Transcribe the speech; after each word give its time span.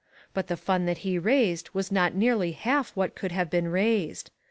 But 0.33 0.47
the 0.47 0.57
fun 0.57 0.85
that 0.87 0.97
he 1.05 1.19
raised 1.19 1.69
was 1.75 1.91
not 1.91 2.17
really 2.17 2.53
half 2.53 2.89
what 2.95 3.13
could 3.13 3.31
have 3.33 3.51
been 3.51 3.67
raised. 3.67 4.31